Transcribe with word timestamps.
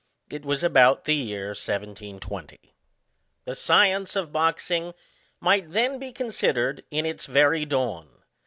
It 0.31 0.43
was 0.43 0.63
about 0.63 1.05
the 1.05 1.13
year 1.13 1.49
1720. 1.49 2.59
The 3.45 3.53
science 3.53 4.15
of 4.15 4.31
boxing 4.31 4.95
might 5.39 5.69
then 5.73 5.99
be 5.99 6.11
considered 6.11 6.83
in 6.89 7.05
its 7.05 7.27
very 7.27 7.65
dawn. 7.65 8.09